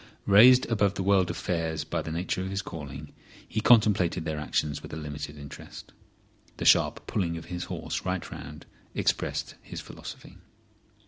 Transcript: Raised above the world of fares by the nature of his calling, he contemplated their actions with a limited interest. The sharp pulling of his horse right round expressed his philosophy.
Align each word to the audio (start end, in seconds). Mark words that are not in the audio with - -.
Raised 0.25 0.65
above 0.65 0.95
the 0.95 1.03
world 1.03 1.29
of 1.29 1.37
fares 1.37 1.83
by 1.83 2.01
the 2.01 2.11
nature 2.11 2.41
of 2.41 2.49
his 2.49 2.63
calling, 2.63 3.13
he 3.47 3.61
contemplated 3.61 4.25
their 4.25 4.39
actions 4.39 4.81
with 4.81 4.91
a 4.93 4.95
limited 4.95 5.37
interest. 5.37 5.91
The 6.57 6.65
sharp 6.65 7.05
pulling 7.05 7.37
of 7.37 7.45
his 7.53 7.65
horse 7.65 8.03
right 8.03 8.27
round 8.31 8.65
expressed 8.95 9.53
his 9.61 9.79
philosophy. 9.79 10.37